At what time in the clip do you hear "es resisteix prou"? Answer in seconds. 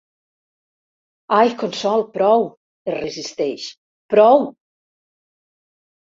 2.91-4.41